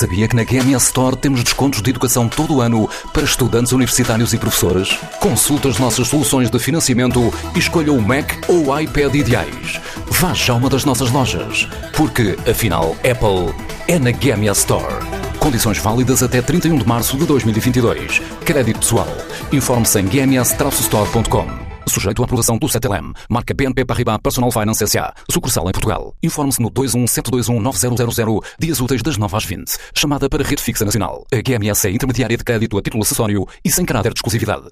[0.00, 4.32] Sabia que na GMS Store temos descontos de educação todo o ano para estudantes universitários
[4.32, 4.96] e professores?
[5.20, 9.78] Consulte as nossas soluções de financiamento e escolha o Mac ou o iPad ideais.
[10.06, 13.54] Vá já a uma das nossas lojas, porque, afinal, Apple
[13.86, 15.04] é na GMS Store.
[15.38, 18.22] Condições válidas até 31 de março de 2022.
[18.42, 19.14] Crédito pessoal.
[19.52, 21.69] Informe-se em gms-store.com.
[21.86, 23.12] Sujeito à aprovação do CTLM.
[23.28, 25.12] Marca BNP Paribas Personal Finance S.A.
[25.30, 26.14] Sucursal em Portugal.
[26.22, 28.44] Informe-se no 217219000.
[28.58, 29.76] Dias úteis das 9 às 20.
[29.94, 31.26] Chamada para rede fixa nacional.
[31.32, 34.68] A GMS é intermediária de crédito a título acessório e sem caráter de exclusividade.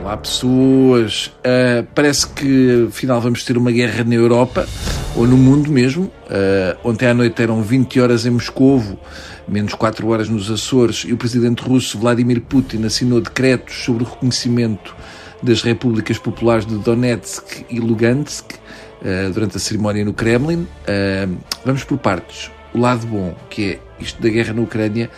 [0.00, 4.66] Olá pessoas, uh, parece que afinal vamos ter uma guerra na Europa
[5.16, 6.04] ou no mundo mesmo.
[6.04, 8.98] Uh, ontem à noite eram 20 horas em Moscovo,
[9.46, 14.06] menos 4 horas nos Açores, e o presidente russo Vladimir Putin assinou decretos sobre o
[14.06, 14.94] reconhecimento
[15.42, 20.66] das repúblicas populares de Donetsk e Lugansk uh, durante a cerimónia no Kremlin.
[21.64, 22.50] vamos por partes.
[22.72, 25.10] O lado bom, que é isto da guerra na Ucrânia,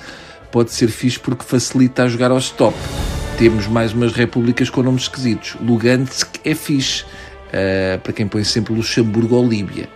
[0.50, 2.76] pode ser fixe porque facilita a jogar ao stop
[3.38, 5.56] temos mais umas repúblicas com nomes esquisitos.
[5.60, 7.04] Lugansk é fixe,
[7.55, 9.88] uh, para quem põe sempre Luxemburgo ou Líbia.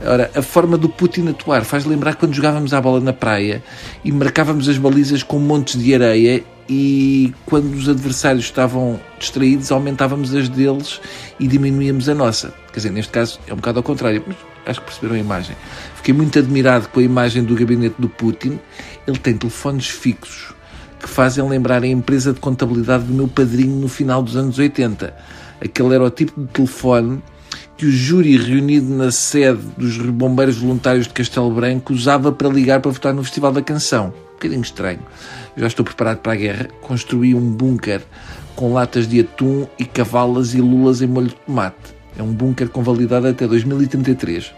[0.00, 3.62] Ora, a forma do Putin atuar faz lembrar quando jogávamos à bola na praia
[4.04, 10.32] e marcávamos as balizas com montes de areia e quando os adversários estavam distraídos aumentávamos
[10.34, 11.00] as deles
[11.40, 12.54] e diminuíamos a nossa.
[12.68, 15.56] Quer dizer, neste caso é um bocado ao contrário, mas acho que perceberam a imagem.
[15.96, 18.60] Fiquei muito admirado com a imagem do gabinete do Putin.
[19.04, 20.54] Ele tem telefones fixos
[21.00, 25.14] que fazem lembrar a empresa de contabilidade do meu padrinho no final dos anos 80.
[25.60, 27.22] Aquele era o tipo de telefone
[27.76, 32.80] que o júri reunido na sede dos bombeiros voluntários de Castelo Branco usava para ligar
[32.80, 34.06] para votar no Festival da Canção.
[34.06, 35.00] Um bocadinho estranho.
[35.56, 36.68] Já estou preparado para a guerra.
[36.80, 38.02] Construí um bunker
[38.56, 41.96] com latas de atum e cavalas e lulas em molho de tomate.
[42.16, 44.52] É um bunker com validade até 2033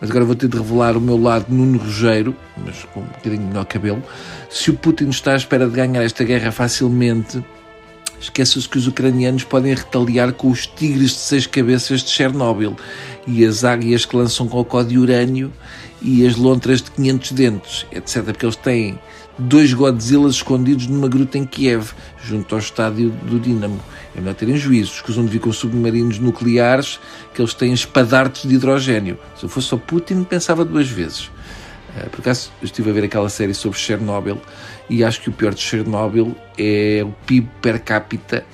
[0.00, 3.42] mas agora vou ter de revelar o meu lado Nuno Rogério, mas com um bocadinho
[3.48, 4.02] melhor cabelo.
[4.50, 7.42] Se o Putin está à espera de ganhar esta guerra facilmente,
[8.20, 12.76] esqueça-se que os ucranianos podem retaliar com os tigres de seis cabeças de Chernobyl
[13.26, 15.52] e as águias que lançam cocó de urânio
[16.00, 18.24] e as lontras de 500 dentes, etc.
[18.24, 18.98] Porque eles têm
[19.38, 23.80] dois Godzillas escondidos numa gruta em Kiev, junto ao estádio do Dinamo.
[24.14, 24.92] É melhor terem juízo.
[24.92, 26.98] Escusam de vir com submarinos nucleares
[27.34, 29.18] que eles têm espadartes de hidrogênio.
[29.36, 31.30] Se eu fosse o Putin, pensava duas vezes.
[31.96, 34.40] Eh, por acaso, eu estive a ver aquela série sobre Chernobyl
[34.88, 38.44] e acho que o pior de Chernobyl é o PIB per capita,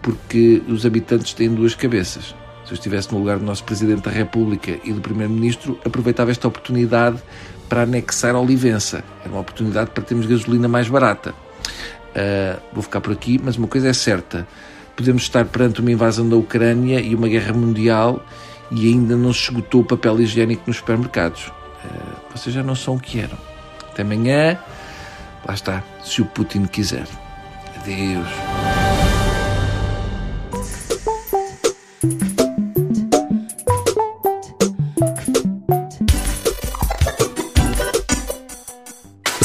[0.00, 2.34] porque os habitantes têm duas cabeças.
[2.64, 6.48] Se eu estivesse no lugar do nosso Presidente da República e do Primeiro-Ministro, aproveitava esta
[6.48, 7.18] oportunidade
[7.68, 9.04] para anexar a Olivença.
[9.22, 11.32] Era uma oportunidade para termos gasolina mais barata.
[11.32, 14.46] Uh, vou ficar por aqui, mas uma coisa é certa:
[14.96, 18.24] podemos estar perante uma invasão da Ucrânia e uma guerra mundial
[18.70, 21.52] e ainda não se esgotou o papel higiênico nos supermercados.
[21.84, 23.38] Uh, vocês já não são o que eram.
[23.90, 24.58] Até amanhã.
[25.46, 27.06] Lá está, se o Putin quiser.
[27.76, 28.28] Adeus.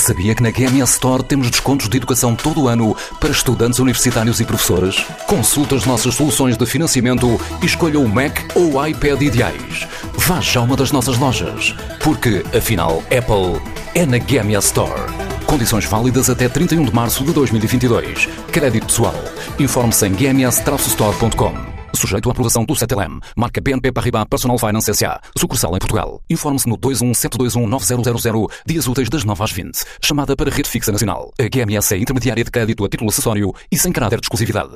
[0.10, 4.40] Sabia que na GMS Store temos descontos de educação todo o ano para estudantes universitários
[4.40, 5.06] e professores?
[5.28, 9.88] Consulte as nossas soluções de financiamento e escolha o Mac ou o iPad ideais.
[10.20, 13.62] Vá já a uma das nossas lojas, porque, afinal, Apple
[13.96, 15.10] é na GMS Store.
[15.46, 18.26] Condições válidas até 31 de março de 2022.
[18.52, 19.16] Crédito pessoal.
[19.58, 21.54] Informe-se em gms-store.com.
[21.96, 23.20] Sujeito à aprovação do CTLM.
[23.36, 25.22] Marca BNP Paribas Personal Finance S.A.
[25.38, 26.22] Sucursal em Portugal.
[26.30, 28.52] Informe-se no 217219000.
[28.66, 29.80] Dias úteis das 9 às 20.
[30.02, 31.32] Chamada para rede fixa nacional.
[31.40, 34.76] A QMS é intermediária de crédito a título acessório e sem caráter de exclusividade.